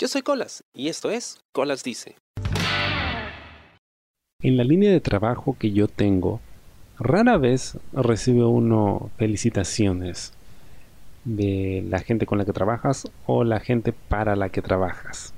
Yo 0.00 0.06
soy 0.06 0.22
Colas 0.22 0.62
y 0.72 0.86
esto 0.86 1.10
es 1.10 1.40
Colas 1.50 1.82
Dice. 1.82 2.14
En 4.40 4.56
la 4.56 4.62
línea 4.62 4.92
de 4.92 5.00
trabajo 5.00 5.56
que 5.58 5.72
yo 5.72 5.88
tengo, 5.88 6.40
rara 7.00 7.36
vez 7.36 7.76
recibe 7.92 8.44
uno 8.44 9.10
felicitaciones 9.16 10.32
de 11.24 11.84
la 11.88 11.98
gente 11.98 12.26
con 12.26 12.38
la 12.38 12.44
que 12.44 12.52
trabajas 12.52 13.10
o 13.26 13.42
la 13.42 13.58
gente 13.58 13.92
para 13.92 14.36
la 14.36 14.50
que 14.50 14.62
trabajas. 14.62 15.34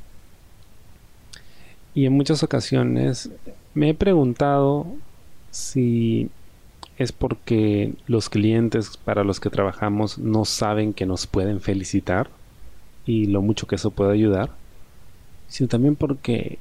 Y 1.94 2.04
en 2.04 2.12
muchas 2.12 2.42
ocasiones 2.42 3.30
me 3.72 3.88
he 3.88 3.94
preguntado 3.94 4.86
si 5.50 6.28
es 6.98 7.12
porque 7.12 7.94
los 8.06 8.28
clientes 8.28 8.98
para 8.98 9.24
los 9.24 9.40
que 9.40 9.48
trabajamos 9.48 10.18
no 10.18 10.44
saben 10.44 10.92
que 10.92 11.06
nos 11.06 11.26
pueden 11.26 11.62
felicitar 11.62 12.28
y 13.06 13.26
lo 13.26 13.42
mucho 13.42 13.66
que 13.66 13.76
eso 13.76 13.90
puede 13.90 14.12
ayudar, 14.12 14.50
sino 15.48 15.68
también 15.68 15.96
porque, 15.96 16.58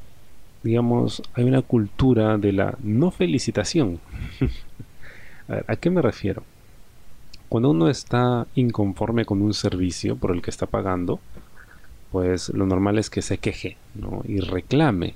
digamos, 0.63 1.21
hay 1.33 1.43
una 1.45 1.61
cultura 1.61 2.37
de 2.37 2.53
la 2.53 2.77
no 2.81 3.11
felicitación. 3.11 3.99
a, 5.47 5.55
ver, 5.55 5.65
¿A 5.67 5.75
qué 5.75 5.89
me 5.89 6.01
refiero? 6.01 6.43
Cuando 7.49 7.71
uno 7.71 7.89
está 7.89 8.47
inconforme 8.55 9.25
con 9.25 9.41
un 9.41 9.53
servicio 9.53 10.15
por 10.15 10.31
el 10.31 10.41
que 10.41 10.51
está 10.51 10.65
pagando, 10.65 11.19
pues 12.11 12.49
lo 12.49 12.65
normal 12.65 12.97
es 12.97 13.09
que 13.09 13.21
se 13.21 13.37
queje 13.37 13.77
¿no? 13.95 14.21
y 14.27 14.39
reclame 14.39 15.15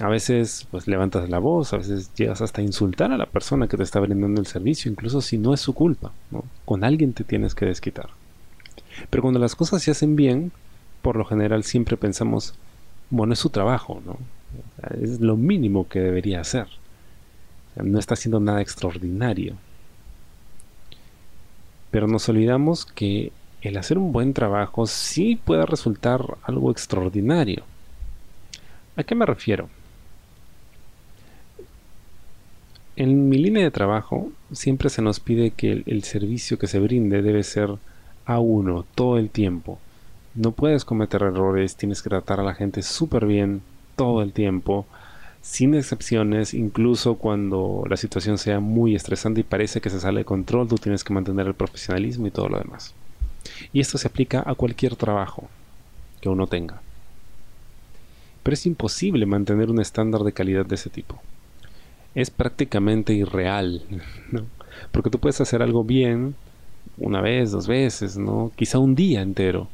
a 0.00 0.08
veces 0.08 0.66
pues 0.70 0.86
levantas 0.86 1.28
la 1.28 1.38
voz, 1.38 1.72
a 1.72 1.78
veces 1.78 2.12
llegas 2.14 2.40
hasta 2.40 2.60
a 2.60 2.64
insultar 2.64 3.12
a 3.12 3.18
la 3.18 3.26
persona 3.26 3.68
que 3.68 3.76
te 3.76 3.82
está 3.82 4.00
brindando 4.00 4.40
el 4.40 4.46
servicio, 4.46 4.90
incluso 4.90 5.20
si 5.20 5.36
no 5.36 5.52
es 5.52 5.60
su 5.60 5.74
culpa. 5.74 6.12
Con 6.64 6.84
alguien 6.84 7.12
te 7.12 7.24
tienes 7.24 7.54
que 7.54 7.66
desquitar. 7.66 8.08
Pero 9.08 9.22
cuando 9.22 9.40
las 9.40 9.56
cosas 9.56 9.82
se 9.82 9.90
hacen 9.90 10.16
bien, 10.16 10.52
por 11.02 11.16
lo 11.16 11.24
general 11.24 11.64
siempre 11.64 11.96
pensamos, 11.96 12.54
bueno, 13.10 13.32
es 13.32 13.38
su 13.38 13.50
trabajo, 13.50 14.02
¿no? 14.04 14.18
es 15.00 15.20
lo 15.20 15.36
mínimo 15.36 15.88
que 15.88 16.00
debería 16.00 16.40
hacer. 16.40 16.66
no 17.76 17.98
está 17.98 18.14
haciendo 18.14 18.40
nada 18.40 18.60
extraordinario. 18.60 19.54
Pero 21.90 22.06
nos 22.06 22.28
olvidamos 22.28 22.84
que 22.84 23.32
el 23.62 23.76
hacer 23.76 23.98
un 23.98 24.12
buen 24.12 24.32
trabajo 24.32 24.86
sí 24.86 25.40
puede 25.44 25.66
resultar 25.66 26.24
algo 26.42 26.70
extraordinario. 26.70 27.64
¿A 28.96 29.02
qué 29.02 29.14
me 29.14 29.26
refiero? 29.26 29.68
En 32.96 33.28
mi 33.28 33.38
línea 33.38 33.64
de 33.64 33.70
trabajo 33.70 34.30
siempre 34.52 34.90
se 34.90 35.02
nos 35.02 35.20
pide 35.20 35.52
que 35.52 35.82
el, 35.86 36.04
servicio 36.04 36.58
que 36.58 36.66
se 36.66 36.80
brinde 36.80 37.22
debe 37.22 37.42
ser 37.42 37.76
a 38.26 38.38
uno 38.38 38.84
todo 38.94 39.18
el 39.18 39.30
tiempo. 39.30 39.78
No 40.34 40.52
puedes 40.52 40.84
cometer 40.84 41.22
errores, 41.22 41.76
tienes 41.76 42.02
que 42.02 42.10
tratar 42.10 42.40
a 42.40 42.44
la 42.44 42.54
gente 42.54 42.82
súper 42.82 43.26
bien 43.26 43.62
todo 43.96 44.22
el 44.22 44.32
tiempo, 44.32 44.86
sin 45.42 45.74
excepciones, 45.74 46.54
incluso 46.54 47.16
cuando 47.16 47.84
la 47.88 47.96
situación 47.96 48.38
sea 48.38 48.60
muy 48.60 48.94
estresante 48.94 49.40
y 49.40 49.44
parece 49.44 49.80
que 49.80 49.90
se 49.90 50.00
sale 50.00 50.20
de 50.20 50.24
control, 50.24 50.68
tú 50.68 50.76
tienes 50.76 51.02
que 51.02 51.14
mantener 51.14 51.46
el 51.46 51.54
profesionalismo 51.54 52.26
y 52.26 52.30
todo 52.30 52.48
lo 52.48 52.58
demás. 52.58 52.94
Y 53.72 53.80
esto 53.80 53.98
se 53.98 54.08
aplica 54.08 54.42
a 54.46 54.54
cualquier 54.54 54.96
trabajo 54.96 55.48
que 56.20 56.28
uno 56.28 56.46
tenga. 56.46 56.80
Pero 58.42 58.54
es 58.54 58.66
imposible 58.66 59.26
mantener 59.26 59.70
un 59.70 59.80
estándar 59.80 60.22
de 60.22 60.32
calidad 60.32 60.66
de 60.66 60.76
ese 60.76 60.90
tipo 60.90 61.20
es 62.14 62.30
prácticamente 62.30 63.12
irreal, 63.12 63.82
¿no? 64.30 64.46
Porque 64.92 65.10
tú 65.10 65.18
puedes 65.18 65.40
hacer 65.40 65.62
algo 65.62 65.84
bien 65.84 66.34
una 67.00 67.20
vez, 67.20 67.50
dos 67.50 67.66
veces, 67.66 68.16
¿no? 68.16 68.52
Quizá 68.56 68.78
un 68.78 68.94
día 68.94 69.22
entero. 69.22 69.68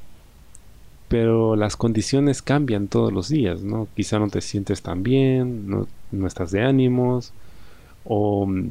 Pero 1.08 1.54
las 1.56 1.76
condiciones 1.76 2.42
cambian 2.42 2.88
todos 2.88 3.12
los 3.12 3.28
días, 3.28 3.62
¿no? 3.62 3.88
Quizá 3.94 4.18
no 4.18 4.28
te 4.28 4.40
sientes 4.40 4.82
tan 4.82 5.02
bien, 5.02 5.68
no, 5.68 5.86
no 6.10 6.26
estás 6.26 6.50
de 6.50 6.62
ánimos, 6.62 7.32
o 8.04 8.46
mm, 8.46 8.70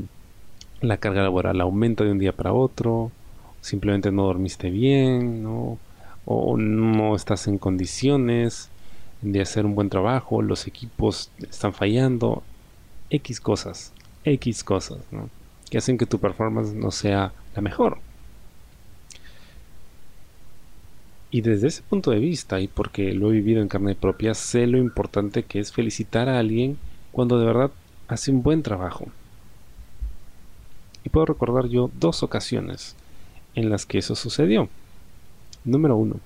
la 0.81 0.97
carga 0.97 1.23
laboral 1.23 1.61
aumenta 1.61 2.03
de 2.03 2.11
un 2.11 2.19
día 2.19 2.33
para 2.33 2.53
otro, 2.53 3.11
simplemente 3.61 4.11
no 4.11 4.23
dormiste 4.23 4.69
bien, 4.69 5.43
¿no? 5.43 5.77
O 6.25 6.57
no 6.57 7.15
estás 7.15 7.47
en 7.47 7.57
condiciones 7.57 8.69
de 9.21 9.41
hacer 9.41 9.65
un 9.65 9.75
buen 9.75 9.89
trabajo, 9.89 10.41
los 10.41 10.67
equipos 10.67 11.31
están 11.49 11.73
fallando, 11.73 12.43
X 13.09 13.39
cosas, 13.39 13.93
X 14.23 14.63
cosas, 14.63 14.99
¿no? 15.11 15.29
Que 15.69 15.77
hacen 15.77 15.97
que 15.97 16.05
tu 16.05 16.19
performance 16.19 16.73
no 16.73 16.91
sea 16.91 17.33
la 17.55 17.61
mejor. 17.61 17.99
Y 21.35 21.41
desde 21.41 21.67
ese 21.67 21.81
punto 21.81 22.11
de 22.11 22.19
vista, 22.19 22.61
y 22.61 22.69
porque 22.69 23.11
lo 23.11 23.29
he 23.29 23.33
vivido 23.33 23.61
en 23.61 23.67
carne 23.67 23.93
propia, 23.93 24.33
sé 24.33 24.67
lo 24.67 24.77
importante 24.77 25.43
que 25.43 25.59
es 25.59 25.73
felicitar 25.73 26.29
a 26.29 26.39
alguien 26.39 26.77
cuando 27.11 27.37
de 27.37 27.45
verdad 27.45 27.71
hace 28.07 28.31
un 28.31 28.41
buen 28.41 28.63
trabajo. 28.63 29.07
Y 31.03 31.09
puedo 31.09 31.25
recordar 31.25 31.67
yo 31.67 31.91
dos 31.99 32.23
ocasiones 32.23 32.95
en 33.53 33.69
las 33.69 33.85
que 33.85 33.97
eso 33.97 34.15
sucedió. 34.15 34.69
Número 35.65 35.97
uno, 35.97 36.21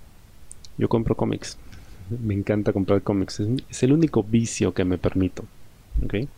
yo 0.77 0.87
compro 0.89 1.15
cómics. 1.15 1.57
Me 2.11 2.35
encanta 2.35 2.71
comprar 2.71 3.01
cómics. 3.01 3.39
Es, 3.67 3.81
el 3.81 3.93
único 3.93 4.21
vicio 4.21 4.75
que 4.75 4.85
me 4.85 4.99
permito. 4.99 5.43
¿okay? 6.05 6.29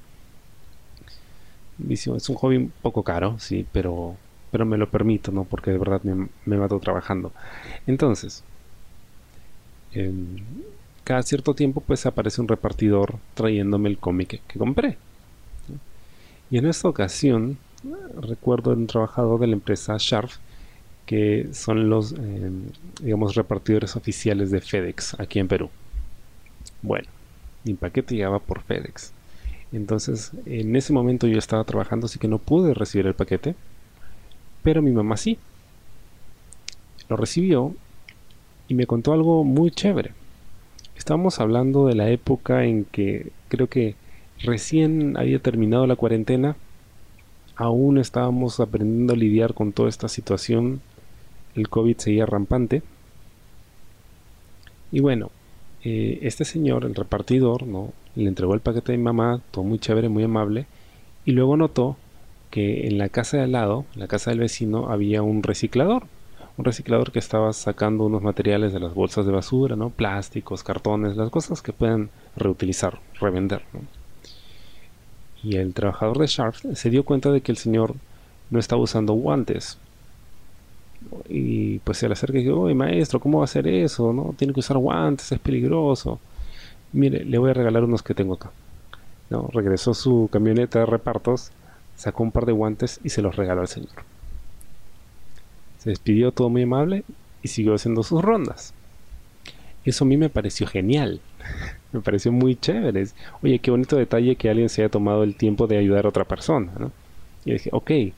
Es 1.89 2.07
un 2.07 2.35
hobby 2.37 2.55
un 2.55 2.71
poco 2.81 3.03
caro, 3.03 3.37
sí, 3.37 3.65
pero, 3.73 4.15
pero 4.49 4.65
me 4.65 4.77
lo 4.77 4.89
permito, 4.89 5.33
¿no? 5.33 5.43
Porque 5.43 5.71
de 5.71 5.77
verdad 5.77 6.01
me, 6.03 6.29
me 6.45 6.55
mato 6.55 6.79
trabajando. 6.79 7.33
Entonces, 7.85 8.45
em, 9.93 10.37
cada 11.03 11.23
cierto 11.23 11.53
tiempo 11.53 11.81
pues 11.81 12.05
aparece 12.05 12.41
un 12.41 12.47
repartidor 12.47 13.15
trayéndome 13.33 13.89
el 13.89 13.97
cómic 13.97 14.41
que 14.47 14.59
compré. 14.59 14.97
Y 16.49 16.57
en 16.57 16.65
esta 16.67 16.89
ocasión 16.89 17.57
recuerdo 18.19 18.71
un 18.71 18.87
trabajador 18.87 19.39
de 19.39 19.47
la 19.47 19.53
empresa 19.53 19.95
Sharp 19.97 20.29
que 21.05 21.49
son 21.53 21.89
los 21.89 22.13
em, 22.13 22.63
digamos 23.01 23.35
repartidores 23.35 23.95
oficiales 23.95 24.51
de 24.51 24.61
FedEx 24.61 25.19
aquí 25.19 25.39
en 25.39 25.47
Perú. 25.47 25.69
Bueno, 26.81 27.07
mi 27.63 27.73
paquete 27.73 28.15
llegaba 28.15 28.39
por 28.39 28.61
FedEx. 28.61 29.13
Entonces, 29.71 30.31
en 30.45 30.75
ese 30.75 30.93
momento 30.93 31.27
yo 31.27 31.37
estaba 31.37 31.63
trabajando, 31.63 32.05
así 32.05 32.19
que 32.19 32.27
no 32.27 32.39
pude 32.39 32.73
recibir 32.73 33.07
el 33.07 33.13
paquete. 33.13 33.55
Pero 34.63 34.81
mi 34.81 34.91
mamá 34.91 35.17
sí. 35.17 35.37
Lo 37.09 37.17
recibió 37.17 37.73
y 38.71 38.73
me 38.73 38.87
contó 38.87 39.11
algo 39.11 39.43
muy 39.43 39.69
chévere. 39.69 40.11
Estábamos 40.95 41.41
hablando 41.41 41.87
de 41.87 41.95
la 41.95 42.09
época 42.09 42.63
en 42.63 42.85
que 42.85 43.33
creo 43.49 43.67
que 43.67 43.95
recién 44.39 45.17
había 45.17 45.39
terminado 45.39 45.85
la 45.87 45.97
cuarentena. 45.97 46.55
Aún 47.57 47.97
estábamos 47.97 48.61
aprendiendo 48.61 49.11
a 49.11 49.17
lidiar 49.17 49.53
con 49.53 49.73
toda 49.73 49.89
esta 49.89 50.07
situación. 50.07 50.79
El 51.53 51.67
COVID 51.67 51.97
seguía 51.97 52.25
rampante. 52.25 52.81
Y 54.93 55.01
bueno, 55.01 55.31
eh, 55.83 56.19
este 56.21 56.45
señor, 56.45 56.85
el 56.85 56.95
repartidor, 56.95 57.67
¿no? 57.67 57.91
le 58.15 58.29
entregó 58.29 58.53
el 58.53 58.61
paquete 58.61 58.93
a 58.93 58.97
mi 58.97 59.03
mamá, 59.03 59.41
todo 59.51 59.65
muy 59.65 59.79
chévere, 59.79 60.07
muy 60.07 60.23
amable, 60.23 60.65
y 61.25 61.31
luego 61.31 61.57
notó 61.57 61.97
que 62.51 62.87
en 62.87 62.97
la 62.97 63.09
casa 63.09 63.35
de 63.35 63.43
al 63.43 63.51
lado, 63.51 63.83
en 63.95 63.99
la 63.99 64.07
casa 64.07 64.31
del 64.31 64.39
vecino, 64.39 64.87
había 64.87 65.23
un 65.23 65.43
reciclador. 65.43 66.03
Un 66.61 66.65
reciclador 66.65 67.11
que 67.11 67.17
estaba 67.17 67.51
sacando 67.53 68.05
unos 68.05 68.21
materiales 68.21 68.71
de 68.71 68.79
las 68.79 68.93
bolsas 68.93 69.25
de 69.25 69.31
basura, 69.31 69.75
¿no? 69.75 69.89
Plásticos, 69.89 70.63
cartones, 70.63 71.17
las 71.17 71.31
cosas 71.31 71.63
que 71.63 71.73
pueden 71.73 72.11
reutilizar, 72.35 72.99
revender, 73.19 73.63
Y 75.41 75.55
el 75.55 75.73
trabajador 75.73 76.19
de 76.19 76.27
Sharp 76.27 76.53
se 76.75 76.89
dio 76.91 77.03
cuenta 77.03 77.31
de 77.31 77.41
que 77.41 77.51
el 77.51 77.57
señor 77.57 77.95
no 78.51 78.59
estaba 78.59 78.79
usando 78.79 79.13
guantes. 79.13 79.79
Y 81.27 81.79
pues 81.79 81.97
se 81.97 82.07
le 82.07 82.13
acerca 82.13 82.37
y 82.37 82.41
dice, 82.41 82.51
oye 82.51 82.75
maestro, 82.75 83.19
¿cómo 83.19 83.39
va 83.39 83.45
a 83.45 83.45
hacer 83.45 83.67
eso? 83.67 84.13
¿No? 84.13 84.35
Tiene 84.37 84.53
que 84.53 84.59
usar 84.59 84.77
guantes, 84.77 85.31
es 85.31 85.39
peligroso 85.39 86.19
mire, 86.93 87.25
le 87.25 87.39
voy 87.39 87.49
a 87.49 87.53
regalar 87.55 87.83
unos 87.83 88.03
que 88.03 88.13
tengo 88.13 88.35
acá. 88.35 88.51
¿No? 89.31 89.49
Regresó 89.51 89.95
su 89.95 90.29
camioneta 90.31 90.77
de 90.77 90.85
repartos, 90.85 91.51
sacó 91.95 92.21
un 92.21 92.31
par 92.31 92.45
de 92.45 92.51
guantes 92.51 92.99
y 93.03 93.09
se 93.09 93.23
los 93.23 93.35
regaló 93.35 93.61
al 93.61 93.67
señor. 93.67 94.10
Se 95.81 95.89
despidió 95.89 96.31
todo 96.31 96.49
muy 96.49 96.61
amable 96.61 97.03
y 97.41 97.47
siguió 97.47 97.73
haciendo 97.73 98.03
sus 98.03 98.21
rondas. 98.21 98.75
Eso 99.83 100.05
a 100.05 100.07
mí 100.07 100.15
me 100.15 100.29
pareció 100.29 100.67
genial. 100.67 101.21
me 101.91 102.01
pareció 102.01 102.31
muy 102.31 102.55
chévere. 102.55 103.07
Oye, 103.41 103.57
qué 103.57 103.71
bonito 103.71 103.95
detalle 103.95 104.35
que 104.35 104.51
alguien 104.51 104.69
se 104.69 104.83
haya 104.83 104.91
tomado 104.91 105.23
el 105.23 105.35
tiempo 105.35 105.65
de 105.65 105.79
ayudar 105.79 106.05
a 106.05 106.09
otra 106.09 106.25
persona. 106.25 106.71
¿no? 106.77 106.91
Y 107.45 107.53
dije, 107.53 107.71
ok, 107.73 107.89
eh, 107.89 108.13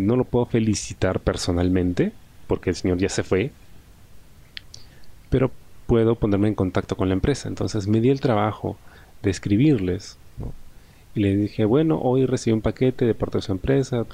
no 0.00 0.16
lo 0.16 0.24
puedo 0.24 0.46
felicitar 0.46 1.20
personalmente 1.20 2.10
porque 2.48 2.70
el 2.70 2.76
señor 2.76 2.98
ya 2.98 3.08
se 3.08 3.22
fue. 3.22 3.52
Pero 5.28 5.52
puedo 5.86 6.16
ponerme 6.16 6.48
en 6.48 6.56
contacto 6.56 6.96
con 6.96 7.06
la 7.06 7.14
empresa. 7.14 7.48
Entonces 7.48 7.86
me 7.86 8.00
di 8.00 8.08
el 8.08 8.20
trabajo 8.20 8.76
de 9.22 9.30
escribirles. 9.30 10.18
Y 11.14 11.20
le 11.20 11.36
dije, 11.36 11.64
bueno, 11.66 12.00
hoy 12.02 12.26
recibí 12.26 12.52
un 12.52 12.62
paquete 12.62 13.04
de 13.04 13.14
parte 13.14 13.38
de 13.38 13.42
su 13.42 13.52
empresa. 13.52 14.06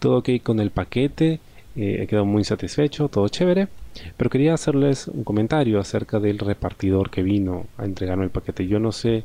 Todo 0.00 0.18
ok 0.18 0.30
con 0.42 0.58
el 0.58 0.72
paquete. 0.72 1.38
Eh, 1.78 2.02
he 2.02 2.06
quedado 2.08 2.26
muy 2.26 2.42
satisfecho, 2.42 3.08
todo 3.08 3.28
chévere. 3.28 3.68
Pero 4.16 4.30
quería 4.30 4.52
hacerles 4.52 5.06
un 5.06 5.22
comentario 5.22 5.78
acerca 5.78 6.18
del 6.18 6.38
repartidor 6.38 7.08
que 7.08 7.22
vino 7.22 7.66
a 7.76 7.84
entregarme 7.84 8.24
el 8.24 8.30
paquete. 8.30 8.66
Yo 8.66 8.80
no 8.80 8.90
sé 8.90 9.22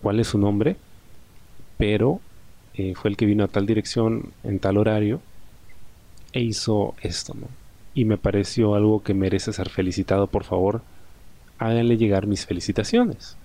cuál 0.00 0.18
es 0.18 0.28
su 0.28 0.38
nombre, 0.38 0.76
pero 1.76 2.20
eh, 2.74 2.94
fue 2.94 3.10
el 3.10 3.18
que 3.18 3.26
vino 3.26 3.44
a 3.44 3.48
tal 3.48 3.66
dirección 3.66 4.32
en 4.44 4.60
tal 4.60 4.78
horario 4.78 5.20
e 6.32 6.40
hizo 6.40 6.94
esto. 7.02 7.34
Y 7.94 8.06
me 8.06 8.16
pareció 8.16 8.74
algo 8.74 9.02
que 9.02 9.12
merece 9.12 9.52
ser 9.52 9.68
felicitado. 9.68 10.26
Por 10.26 10.44
favor, 10.44 10.80
háganle 11.58 11.98
llegar 11.98 12.26
mis 12.26 12.46
felicitaciones. 12.46 13.36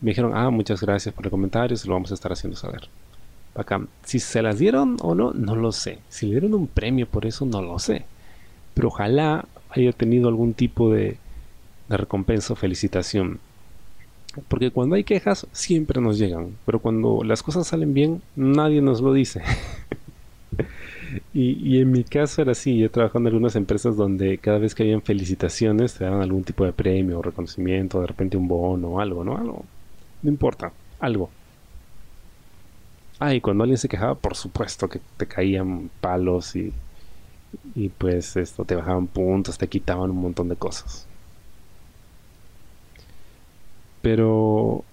Me 0.00 0.12
dijeron, 0.12 0.32
ah, 0.34 0.48
muchas 0.48 0.80
gracias 0.80 1.14
por 1.14 1.26
el 1.26 1.30
comentario, 1.30 1.76
se 1.76 1.86
lo 1.86 1.94
vamos 1.94 2.10
a 2.12 2.14
estar 2.14 2.32
haciendo 2.32 2.56
saber. 2.56 2.88
Si 4.04 4.18
se 4.18 4.42
las 4.42 4.58
dieron 4.58 4.96
o 5.00 5.14
no, 5.14 5.32
no 5.32 5.54
lo 5.54 5.72
sé. 5.72 5.98
Si 6.08 6.26
le 6.26 6.32
dieron 6.32 6.54
un 6.54 6.66
premio 6.66 7.06
por 7.06 7.24
eso, 7.24 7.46
no 7.46 7.62
lo 7.62 7.78
sé. 7.78 8.04
Pero 8.74 8.88
ojalá 8.88 9.46
haya 9.70 9.92
tenido 9.92 10.28
algún 10.28 10.54
tipo 10.54 10.92
de, 10.92 11.18
recompensa 11.88 12.52
o 12.52 12.56
felicitación. 12.56 13.38
Porque 14.48 14.70
cuando 14.70 14.96
hay 14.96 15.04
quejas, 15.04 15.46
siempre 15.52 16.00
nos 16.00 16.18
llegan. 16.18 16.56
Pero 16.66 16.80
cuando 16.80 17.22
las 17.22 17.42
cosas 17.42 17.66
salen 17.68 17.94
bien, 17.94 18.22
nadie 18.34 18.82
nos 18.82 19.00
lo 19.00 19.12
dice. 19.12 19.42
y, 21.32 21.78
en 21.80 21.92
mi 21.92 22.02
caso 22.02 22.42
era 22.42 22.52
así. 22.52 22.76
Yo 22.76 22.90
trabajando 22.90 23.28
en 23.28 23.36
algunas 23.36 23.54
empresas 23.54 23.96
donde 23.96 24.38
cada 24.38 24.58
vez 24.58 24.74
que 24.74 24.82
habían 24.82 25.02
felicitaciones, 25.02 25.94
te 25.94 26.04
daban 26.04 26.22
algún 26.22 26.42
tipo 26.42 26.64
de 26.64 26.72
premio 26.72 27.20
o 27.20 27.22
reconocimiento, 27.22 28.00
de 28.00 28.08
repente 28.08 28.36
un 28.36 28.48
bono 28.48 28.88
o 28.88 29.00
algo, 29.00 29.22
¿no? 29.22 29.36
Algo. 29.36 29.64
No 30.22 30.30
importa, 30.30 30.72
algo. 30.98 31.30
Ah, 33.20 33.34
y 33.34 33.40
cuando 33.40 33.64
alguien 33.64 33.78
se 33.78 33.88
quejaba, 33.88 34.14
por 34.14 34.34
supuesto 34.36 34.88
que 34.88 35.00
te 35.16 35.26
caían 35.26 35.90
palos 36.00 36.56
y, 36.56 36.72
y 37.74 37.88
pues 37.88 38.36
esto 38.36 38.64
te 38.64 38.74
bajaban 38.74 39.06
puntos, 39.06 39.58
te 39.58 39.68
quitaban 39.68 40.10
un 40.10 40.20
montón 40.20 40.48
de 40.48 40.56
cosas. 40.56 41.06
Pero 44.02 44.84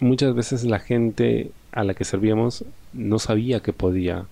muchas 0.00 0.34
veces 0.34 0.64
la 0.64 0.78
gente 0.78 1.52
a 1.72 1.84
la 1.84 1.94
que 1.94 2.04
servíamos 2.04 2.64
no 2.92 3.18
sabía 3.18 3.60
que 3.60 3.72
podía 3.72 4.26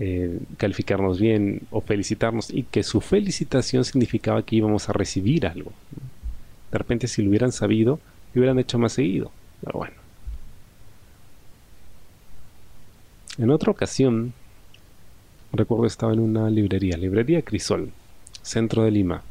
eh, 0.00 0.40
calificarnos 0.56 1.20
bien 1.20 1.62
o 1.70 1.80
felicitarnos 1.80 2.50
y 2.50 2.64
que 2.64 2.82
su 2.82 3.00
felicitación 3.00 3.84
significaba 3.84 4.42
que 4.42 4.56
íbamos 4.56 4.88
a 4.88 4.92
recibir 4.92 5.46
algo. 5.46 5.72
De 6.72 6.78
repente 6.78 7.06
si 7.06 7.22
lo 7.22 7.28
hubieran 7.28 7.52
sabido, 7.52 8.00
lo 8.32 8.40
hubieran 8.40 8.58
hecho 8.58 8.78
más 8.78 8.94
seguido. 8.94 9.30
Pero 9.60 9.78
bueno. 9.78 10.03
En 13.36 13.50
otra 13.50 13.72
ocasión, 13.72 14.32
recuerdo 15.52 15.86
estaba 15.86 16.12
en 16.12 16.20
una 16.20 16.48
librería, 16.50 16.96
librería 16.96 17.42
Crisol, 17.42 17.90
centro 18.42 18.84
de 18.84 18.92
Lima. 18.92 19.22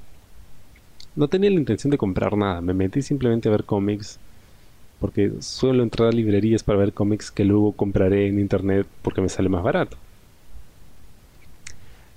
No 1.16 1.30
tenía 1.30 1.50
la 1.50 1.60
intención 1.60 1.90
de 1.90 1.98
comprar 1.98 2.36
nada, 2.36 2.60
me 2.60 2.74
metí 2.74 3.02
simplemente 3.02 3.48
a 3.48 3.54
ver 3.54 3.64
cómics, 3.64 4.20
porque 5.00 5.32
suelo 5.40 5.84
entrar 5.84 6.10
a 6.10 6.12
librerías 6.12 6.64
para 6.64 6.80
ver 6.80 6.92
cómics 6.92 7.32
que 7.32 7.46
luego 7.46 7.72
compraré 7.72 8.28
en 8.28 8.40
internet 8.40 8.86
porque 9.04 9.22
me 9.22 9.30
sale 9.30 9.48
más 9.48 9.64
barato. 9.64 9.96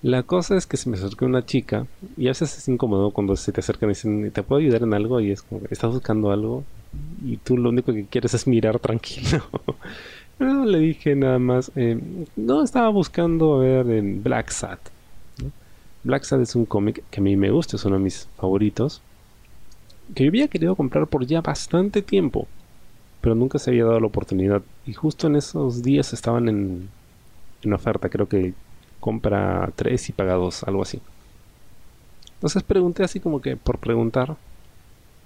La 0.03 0.25
cosa 0.25 0.56
es 0.56 0.67
que 0.67 0.77
se 0.77 0.91
me 0.91 0.97
acercó 0.97 1.25
una 1.25 1.47
chica 1.47 1.87
y 2.17 2.27
a 2.27 2.31
veces 2.31 2.59
es 2.59 2.69
incómodo 2.69 3.12
cuando 3.12 3.37
se 3.37 3.53
te 3.53 3.61
acercan 3.61 3.91
y 3.91 3.93
dicen, 3.93 4.31
¿te 4.33 4.43
puedo 4.43 4.61
ayudar 4.61 4.83
en 4.83 4.93
algo? 4.93 5.21
Y 5.21 5.31
es 5.31 5.43
como, 5.43 5.62
¿estás 5.71 5.93
buscando 5.93 6.33
algo? 6.33 6.65
Y 7.25 7.37
tú 7.37 7.56
lo 7.56 7.69
único 7.69 7.93
que 7.93 8.06
quieres 8.06 8.35
es 8.35 8.47
mirar 8.49 8.81
tranquilo. 8.81 9.43
No, 10.38 10.65
le 10.65 10.79
dije 10.79 11.15
nada 11.17 11.38
más. 11.38 11.71
Eh, 11.77 11.99
no, 12.37 12.62
estaba 12.62 12.88
buscando 12.91 13.59
ver 13.59 13.88
en 13.91 14.23
Black 14.23 14.50
Sat. 14.50 14.81
Black 16.05 16.25
Sat 16.25 16.41
es 16.41 16.55
un 16.55 16.67
cómic 16.67 17.03
que 17.11 17.21
a 17.21 17.23
mí 17.23 17.37
me 17.37 17.50
gusta, 17.50 17.77
es 17.77 17.85
uno 17.85 17.97
de 17.97 18.03
mis 18.05 18.29
favoritos. 18.37 19.03
Que 20.15 20.25
yo 20.25 20.31
había 20.31 20.49
querido 20.49 20.77
comprar 20.77 21.06
por 21.06 21.27
ya 21.27 21.41
bastante 21.41 22.03
tiempo, 22.03 22.47
pero 23.21 23.35
nunca 23.35 23.59
se 23.59 23.71
había 23.71 23.85
dado 23.85 24.00
la 24.00 24.06
oportunidad. 24.06 24.62
Y 24.87 24.93
justo 24.93 25.27
en 25.27 25.37
esos 25.37 25.83
días 25.83 26.12
estaban 26.12 26.49
en, 26.49 26.91
en 27.62 27.73
oferta, 27.73 28.09
creo 28.09 28.29
que 28.29 28.55
compra 29.00 29.73
3 29.77 30.11
y 30.11 30.12
paga 30.12 30.35
2, 30.35 30.65
algo 30.65 30.83
así. 30.83 31.00
Entonces 32.35 32.62
pregunté 32.62 33.03
así 33.05 33.21
como 33.21 33.41
que 33.41 33.56
por 33.56 33.79
preguntar. 33.79 34.37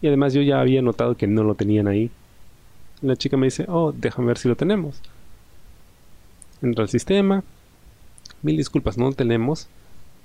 Y 0.03 0.07
además 0.09 0.33
yo 0.33 0.43
ya 0.43 0.61
había 0.61 0.83
notado 0.83 1.17
que 1.17 1.27
no 1.27 1.45
lo 1.45 1.55
tenían 1.55 1.89
ahí. 1.89 2.11
La 3.03 3.17
chica 3.17 3.37
me 3.37 3.47
dice, 3.47 3.65
oh, 3.69 3.93
déjame 3.93 4.29
ver 4.29 4.39
si 4.39 4.49
lo 4.49 4.57
tenemos. 4.57 5.01
Entro 6.63 6.83
al 6.83 6.89
sistema. 6.89 7.43
Mil 8.43 8.57
disculpas, 8.57 8.99
no 8.99 9.07
lo 9.07 9.13
tenemos. 9.13 9.69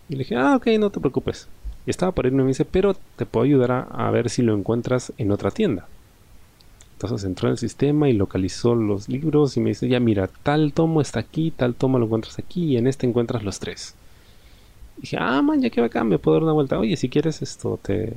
Y 0.10 0.13
le 0.13 0.19
dije, 0.19 0.36
ah, 0.36 0.56
ok, 0.56 0.68
no 0.80 0.89
te 0.89 1.00
preocupes. 1.00 1.48
Y 1.86 1.89
estaba 1.89 2.12
por 2.12 2.25
irme 2.25 2.42
y 2.42 2.45
me 2.45 2.50
dice, 2.50 2.66
pero 2.66 2.95
te 3.16 3.25
puedo 3.25 3.45
ayudar 3.45 3.88
a, 3.92 4.12
ver 4.12 4.30
si 4.30 4.42
lo 4.42 4.56
encuentras 4.56 5.13
en 5.18 5.31
otra 5.31 5.51
tienda. 5.51 5.88
Entonces 6.94 7.25
entró 7.25 7.48
en 7.48 7.54
el 7.54 7.57
sistema 7.57 8.10
y 8.10 8.13
localizó 8.13 8.74
los 8.74 9.10
libros 9.10 9.57
y 9.57 9.60
me 9.60 9.69
dice, 9.69 9.88
ya 9.88 10.00
mira, 10.00 10.27
tal 10.44 10.74
tomo 10.74 11.01
está 11.01 11.19
aquí, 11.19 11.51
tal 11.51 11.75
tomo 11.75 12.00
lo 12.00 12.06
encuentras 12.06 12.39
aquí 12.39 12.63
y 12.66 12.77
en 12.77 12.88
este 12.88 13.06
encuentras 13.06 13.44
los 13.44 13.60
tres. 13.60 13.95
Y 14.98 15.01
dije, 15.01 15.18
ah, 15.19 15.42
man, 15.42 15.62
ya 15.62 15.69
que 15.69 15.81
va 15.81 15.88
acá, 15.88 16.04
me 16.04 16.18
puedo 16.19 16.36
dar 16.36 16.44
una 16.44 16.54
vuelta. 16.54 16.80
Oye, 16.80 16.95
si 16.98 17.10
quieres 17.10 17.42
esto, 17.42 17.80
te, 17.81 18.13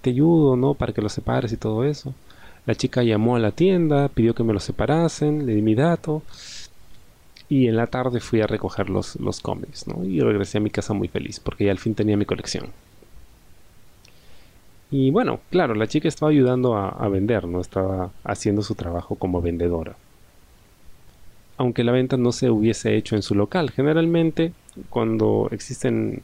te 0.00 0.10
ayudo, 0.10 0.56
¿no? 0.56 0.74
Para 0.74 0.92
que 0.92 1.02
lo 1.02 1.08
separes 1.08 1.52
y 1.52 1.56
todo 1.56 1.84
eso. 1.84 2.14
La 2.66 2.74
chica 2.74 3.02
llamó 3.02 3.36
a 3.36 3.40
la 3.40 3.50
tienda, 3.50 4.08
pidió 4.08 4.34
que 4.34 4.44
me 4.44 4.52
lo 4.52 4.60
separasen, 4.60 5.46
le 5.46 5.54
di 5.54 5.62
mi 5.62 5.74
dato. 5.74 6.22
Y 7.48 7.66
en 7.66 7.76
la 7.76 7.86
tarde 7.86 8.20
fui 8.20 8.40
a 8.40 8.46
recoger 8.46 8.88
los, 8.88 9.16
los 9.16 9.40
cómics, 9.40 9.86
¿no? 9.86 10.04
Y 10.04 10.20
regresé 10.20 10.58
a 10.58 10.60
mi 10.60 10.70
casa 10.70 10.94
muy 10.94 11.08
feliz, 11.08 11.40
porque 11.40 11.64
ya 11.66 11.72
al 11.72 11.78
fin 11.78 11.94
tenía 11.94 12.16
mi 12.16 12.24
colección. 12.24 12.68
Y 14.90 15.10
bueno, 15.10 15.40
claro, 15.50 15.74
la 15.74 15.86
chica 15.86 16.08
estaba 16.08 16.30
ayudando 16.30 16.76
a, 16.76 16.88
a 16.88 17.08
vender, 17.08 17.46
¿no? 17.46 17.60
Estaba 17.60 18.10
haciendo 18.24 18.62
su 18.62 18.74
trabajo 18.74 19.16
como 19.16 19.42
vendedora. 19.42 19.96
Aunque 21.56 21.84
la 21.84 21.92
venta 21.92 22.16
no 22.16 22.32
se 22.32 22.50
hubiese 22.50 22.96
hecho 22.96 23.16
en 23.16 23.22
su 23.22 23.34
local. 23.34 23.70
Generalmente, 23.70 24.52
cuando 24.88 25.48
existen 25.50 26.22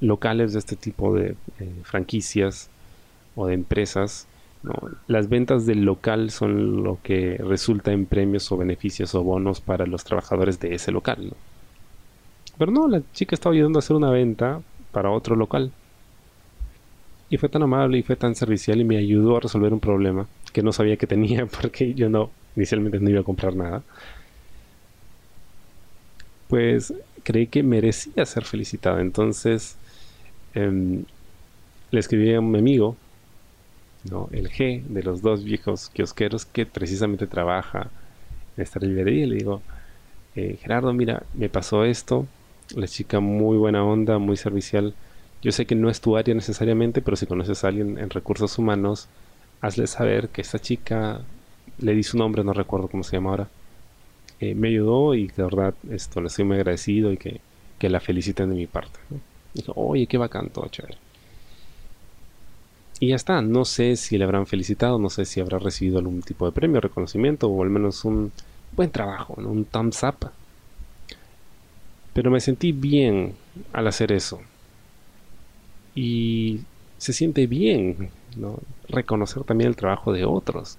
locales 0.00 0.52
de 0.52 0.58
este 0.58 0.76
tipo 0.76 1.14
de 1.14 1.34
eh, 1.58 1.72
franquicias 1.82 2.70
o 3.36 3.46
de 3.46 3.54
empresas, 3.54 4.26
las 5.06 5.28
ventas 5.28 5.64
del 5.64 5.84
local 5.84 6.30
son 6.30 6.82
lo 6.82 6.98
que 7.02 7.38
resulta 7.38 7.92
en 7.92 8.06
premios 8.06 8.50
o 8.52 8.58
beneficios 8.58 9.14
o 9.14 9.22
bonos 9.22 9.60
para 9.60 9.86
los 9.86 10.04
trabajadores 10.04 10.60
de 10.60 10.74
ese 10.74 10.92
local. 10.92 11.32
Pero 12.58 12.70
no, 12.70 12.88
la 12.88 13.00
chica 13.14 13.34
estaba 13.34 13.54
ayudando 13.54 13.78
a 13.78 13.80
hacer 13.80 13.96
una 13.96 14.10
venta 14.10 14.60
para 14.92 15.10
otro 15.10 15.34
local. 15.34 15.72
Y 17.30 17.38
fue 17.38 17.48
tan 17.48 17.62
amable 17.62 17.98
y 17.98 18.02
fue 18.02 18.16
tan 18.16 18.34
servicial 18.34 18.80
y 18.80 18.84
me 18.84 18.98
ayudó 18.98 19.36
a 19.36 19.40
resolver 19.40 19.72
un 19.72 19.80
problema 19.80 20.26
que 20.52 20.62
no 20.62 20.72
sabía 20.72 20.96
que 20.96 21.06
tenía 21.06 21.46
porque 21.60 21.94
yo 21.94 22.10
no, 22.10 22.30
inicialmente 22.56 23.00
no 23.00 23.08
iba 23.08 23.20
a 23.20 23.24
comprar 23.24 23.56
nada. 23.56 23.82
Pues 26.48 26.92
creí 27.22 27.46
que 27.46 27.62
merecía 27.62 28.26
ser 28.26 28.44
felicitada. 28.44 29.00
Entonces 29.00 29.76
em, 30.54 31.04
le 31.90 32.00
escribí 32.00 32.34
a 32.34 32.40
un 32.40 32.56
amigo 32.56 32.96
¿no? 34.04 34.28
el 34.32 34.50
G 34.50 34.82
de 34.84 35.02
los 35.02 35.22
dos 35.22 35.44
viejos 35.44 35.90
kiosqueros 35.90 36.46
que 36.46 36.66
precisamente 36.66 37.26
trabaja 37.26 37.90
en 38.56 38.62
esta 38.62 38.80
librería. 38.80 39.26
Le 39.26 39.36
digo, 39.36 39.62
eh, 40.36 40.58
Gerardo, 40.60 40.92
mira, 40.92 41.24
me 41.34 41.48
pasó 41.48 41.84
esto. 41.84 42.26
La 42.74 42.86
chica 42.86 43.20
muy 43.20 43.56
buena 43.56 43.84
onda, 43.84 44.18
muy 44.18 44.36
servicial. 44.36 44.94
Yo 45.42 45.52
sé 45.52 45.66
que 45.66 45.74
no 45.74 45.90
es 45.90 46.00
tu 46.00 46.16
área 46.16 46.34
necesariamente, 46.34 47.02
pero 47.02 47.16
si 47.16 47.26
conoces 47.26 47.64
a 47.64 47.68
alguien 47.68 47.98
en 47.98 48.10
recursos 48.10 48.58
humanos, 48.58 49.08
hazle 49.60 49.86
saber 49.86 50.28
que 50.28 50.42
esta 50.42 50.58
chica, 50.58 51.20
le 51.78 51.94
di 51.94 52.02
su 52.02 52.18
nombre, 52.18 52.44
no 52.44 52.52
recuerdo 52.52 52.88
cómo 52.88 53.02
se 53.02 53.16
llama 53.16 53.30
ahora, 53.30 53.48
eh, 54.40 54.54
me 54.54 54.68
ayudó 54.68 55.14
y 55.14 55.28
de 55.28 55.42
verdad 55.42 55.74
esto 55.90 56.20
le 56.20 56.28
estoy 56.28 56.44
muy 56.44 56.56
agradecido 56.56 57.12
y 57.12 57.16
que, 57.16 57.40
la 57.88 58.00
feliciten 58.00 58.50
de 58.50 58.56
mi 58.56 58.66
parte. 58.66 58.98
Dijo, 59.54 59.72
oye, 59.74 60.06
qué 60.06 60.18
bacán, 60.18 60.50
todo 60.50 60.68
chévere. 60.68 60.96
Y 63.00 63.08
ya 63.08 63.16
está, 63.16 63.40
no 63.40 63.64
sé 63.64 63.96
si 63.96 64.18
le 64.18 64.24
habrán 64.24 64.46
felicitado, 64.46 64.98
no 64.98 65.08
sé 65.08 65.24
si 65.24 65.40
habrá 65.40 65.58
recibido 65.58 65.98
algún 65.98 66.20
tipo 66.20 66.44
de 66.44 66.52
premio, 66.52 66.82
reconocimiento 66.82 67.48
o 67.48 67.62
al 67.62 67.70
menos 67.70 68.04
un 68.04 68.30
buen 68.76 68.90
trabajo, 68.90 69.34
un 69.38 69.64
thumbs 69.64 70.02
up. 70.02 70.30
Pero 72.12 72.30
me 72.30 72.40
sentí 72.40 72.72
bien 72.72 73.34
al 73.72 73.86
hacer 73.86 74.12
eso. 74.12 74.40
Y 75.94 76.60
se 76.98 77.14
siente 77.14 77.46
bien 77.46 78.10
¿no? 78.36 78.58
reconocer 78.90 79.44
también 79.44 79.68
el 79.68 79.76
trabajo 79.76 80.12
de 80.12 80.26
otros. 80.26 80.76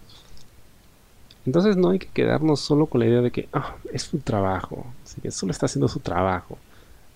Entonces 1.47 1.75
no 1.75 1.89
hay 1.89 1.97
que 1.97 2.07
quedarnos 2.07 2.59
solo 2.59 2.85
con 2.85 2.99
la 2.99 3.07
idea 3.07 3.21
de 3.21 3.31
que 3.31 3.49
ah, 3.51 3.77
es 3.91 4.03
su 4.03 4.19
trabajo, 4.19 4.85
así 5.03 5.19
que 5.21 5.31
solo 5.31 5.51
está 5.51 5.65
haciendo 5.65 5.87
su 5.87 5.99
trabajo. 5.99 6.59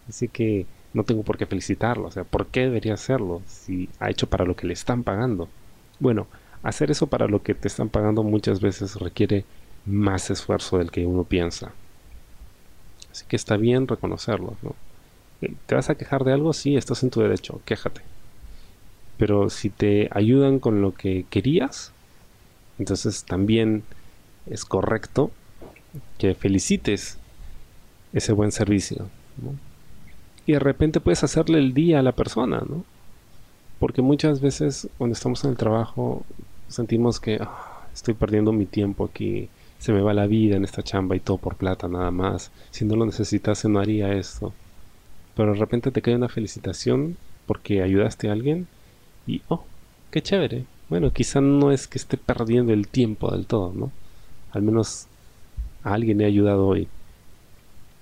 Así 0.10 0.28
que 0.28 0.66
no 0.96 1.04
tengo 1.04 1.24
por 1.24 1.38
qué 1.38 1.46
felicitarlo. 1.46 2.08
O 2.08 2.12
sea, 2.12 2.24
¿por 2.24 2.48
qué 2.48 2.62
debería 2.62 2.94
hacerlo 2.94 3.42
si 3.46 3.90
ha 4.00 4.10
hecho 4.10 4.28
para 4.28 4.46
lo 4.46 4.56
que 4.56 4.66
le 4.66 4.74
están 4.74 5.04
pagando? 5.04 5.50
Bueno, 6.00 6.25
hacer 6.64 6.90
eso 6.90 7.08
para 7.08 7.28
lo 7.28 7.44
que 7.44 7.54
te 7.54 7.68
están 7.68 7.90
pagando 7.90 8.24
muchas 8.24 8.62
veces 8.62 8.96
requiere 8.96 9.44
más 9.86 10.32
esfuerzo 10.32 10.78
del 10.78 10.92
que 10.92 11.06
uno 11.06 11.25
piensa. 11.25 11.74
Así 13.12 13.25
que 13.28 13.36
está 13.36 13.58
bien 13.58 13.88
reconocerlo, 13.88 14.56
¿no? 14.64 14.74
¿Te 15.66 15.75
vas 15.75 15.90
a 15.90 15.96
quejar 15.96 16.24
de 16.24 16.32
algo? 16.32 16.54
Sí, 16.54 16.78
estás 16.78 17.04
en 17.04 17.10
tu 17.10 17.20
derecho, 17.20 17.62
quéjate. 17.66 18.02
Pero 19.18 19.50
si 19.50 19.70
te 19.70 20.08
ayudan 20.12 20.60
con 20.60 20.82
lo 20.82 20.94
que 20.94 21.25
querías, 21.30 21.92
entonces 22.80 23.25
también 23.25 23.84
es 24.46 24.64
correcto 24.64 25.30
que 26.18 26.36
felicites 26.36 27.18
ese 28.14 28.32
buen 28.32 28.54
servicio. 28.54 29.10
Y 30.46 30.54
de 30.54 30.60
repente 30.60 31.00
puedes 31.00 31.24
hacerle 31.24 31.58
el 31.60 31.74
día 31.74 32.00
a 32.00 32.04
la 32.04 32.12
persona, 32.12 32.64
¿no? 32.68 32.84
Porque 33.80 34.02
muchas 34.02 34.42
veces 34.42 34.88
cuando 34.98 35.14
estamos 35.14 35.44
en 35.44 35.52
el 35.52 35.58
trabajo 35.58 36.24
sentimos 36.68 37.20
que 37.20 37.40
ah, 37.42 37.88
estoy 37.94 38.14
perdiendo 38.14 38.52
mi 38.52 38.66
tiempo 38.66 39.06
aquí, 39.06 39.50
se 39.80 39.92
me 39.92 40.02
va 40.02 40.14
la 40.14 40.28
vida 40.28 40.56
en 40.56 40.64
esta 40.64 40.84
chamba 40.84 41.16
y 41.16 41.20
todo 41.20 41.38
por 41.38 41.56
plata 41.56 41.88
nada 41.88 42.12
más. 42.12 42.52
Si 42.72 42.86
no 42.86 42.96
lo 42.96 43.06
necesitase 43.06 43.70
no 43.70 43.80
haría 43.80 44.14
esto. 44.14 44.54
Pero 45.36 45.54
de 45.54 45.60
repente 45.60 45.92
te 45.92 46.02
cae 46.02 46.16
una 46.16 46.30
felicitación 46.30 47.18
porque 47.46 47.82
ayudaste 47.82 48.30
a 48.30 48.32
alguien 48.32 48.68
y, 49.28 49.42
oh, 49.50 49.64
qué 50.12 50.22
chévere. 50.22 50.66
Bueno, 50.90 51.12
quizá 51.12 51.42
no 51.42 51.72
es 51.72 51.88
que 51.88 51.98
esté 51.98 52.18
perdiendo 52.18 52.74
el 52.74 52.88
tiempo 52.88 53.32
del 53.32 53.46
todo, 53.46 53.74
¿no? 53.74 53.92
Al 54.52 54.62
menos 54.62 55.08
a 55.84 55.94
alguien 55.94 56.22
he 56.22 56.25
ayudado 56.25 56.68
hoy. 56.68 56.88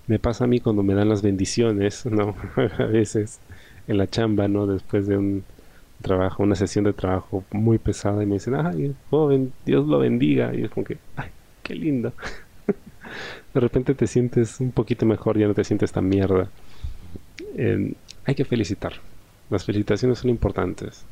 Me 0.07 0.19
pasa 0.19 0.43
a 0.43 0.47
mí 0.47 0.59
cuando 0.59 0.83
me 0.83 0.93
dan 0.93 1.09
las 1.09 1.21
bendiciones, 1.21 2.05
¿no? 2.07 2.35
a 2.77 2.85
veces 2.85 3.39
en 3.87 3.97
la 3.97 4.09
chamba, 4.09 4.47
¿no? 4.47 4.67
Después 4.67 5.07
de 5.07 5.17
un 5.17 5.43
trabajo, 6.01 6.43
una 6.43 6.55
sesión 6.55 6.83
de 6.85 6.93
trabajo 6.93 7.43
muy 7.51 7.77
pesada 7.77 8.23
y 8.23 8.25
me 8.25 8.35
dicen, 8.35 8.55
ay, 8.55 8.93
joven, 9.09 9.53
Dios 9.65 9.87
lo 9.87 9.99
bendiga. 9.99 10.53
Y 10.53 10.63
es 10.63 10.71
como 10.71 10.85
que, 10.85 10.97
ay, 11.15 11.29
qué 11.63 11.75
lindo. 11.75 12.13
de 13.53 13.59
repente 13.59 13.93
te 13.95 14.07
sientes 14.07 14.59
un 14.59 14.71
poquito 14.71 15.05
mejor, 15.05 15.37
ya 15.37 15.47
no 15.47 15.53
te 15.53 15.63
sientes 15.63 15.91
tan 15.91 16.07
mierda. 16.09 16.49
hay 18.25 18.35
que 18.35 18.45
felicitar. 18.45 18.93
Las 19.49 19.65
felicitaciones 19.65 20.19
son 20.19 20.29
importantes. 20.29 21.05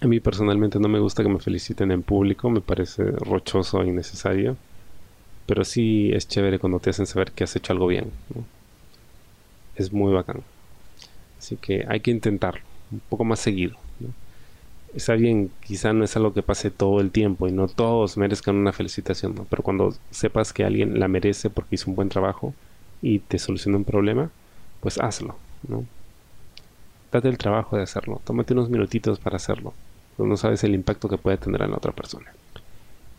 A 0.00 0.06
mí 0.06 0.20
personalmente 0.20 0.78
no 0.78 0.88
me 0.88 1.00
gusta 1.00 1.22
que 1.22 1.28
me 1.28 1.40
feliciten 1.40 1.90
en 1.90 2.02
público, 2.02 2.50
me 2.50 2.60
parece 2.60 3.04
rochoso 3.04 3.82
e 3.82 3.88
innecesario. 3.88 4.56
Pero 5.48 5.64
sí 5.64 6.12
es 6.12 6.28
chévere 6.28 6.60
cuando 6.60 6.78
te 6.78 6.90
hacen 6.90 7.06
saber 7.06 7.32
que 7.32 7.42
has 7.42 7.56
hecho 7.56 7.72
algo 7.72 7.88
bien. 7.88 8.12
Es 9.74 9.92
muy 9.92 10.12
bacán. 10.12 10.42
Así 11.38 11.56
que 11.56 11.84
hay 11.88 12.00
que 12.00 12.12
intentarlo 12.12 12.62
un 12.92 13.00
poco 13.08 13.24
más 13.24 13.40
seguido. 13.40 13.76
Está 14.94 15.14
bien, 15.14 15.50
quizá 15.60 15.92
no 15.92 16.04
es 16.04 16.16
algo 16.16 16.32
que 16.32 16.42
pase 16.42 16.70
todo 16.70 17.00
el 17.00 17.10
tiempo 17.10 17.48
y 17.48 17.52
no 17.52 17.68
todos 17.68 18.16
merezcan 18.16 18.56
una 18.56 18.72
felicitación, 18.72 19.34
pero 19.50 19.62
cuando 19.62 19.94
sepas 20.10 20.52
que 20.52 20.64
alguien 20.64 20.98
la 20.98 21.08
merece 21.08 21.50
porque 21.50 21.74
hizo 21.74 21.90
un 21.90 21.96
buen 21.96 22.08
trabajo 22.08 22.54
y 23.02 23.18
te 23.18 23.38
soluciona 23.38 23.78
un 23.78 23.84
problema, 23.84 24.30
pues 24.80 24.98
hazlo. 24.98 25.36
¿no? 25.66 25.84
Date 27.12 27.28
el 27.28 27.38
trabajo 27.38 27.76
de 27.76 27.82
hacerlo. 27.82 28.20
Tómate 28.24 28.54
unos 28.54 28.70
minutitos 28.70 29.18
para 29.18 29.36
hacerlo. 29.36 29.74
no 30.18 30.36
sabes 30.36 30.64
el 30.64 30.74
impacto 30.74 31.08
que 31.08 31.18
puede 31.18 31.36
tener 31.38 31.62
en 31.62 31.70
la 31.70 31.76
otra 31.76 31.92
persona. 31.92 32.32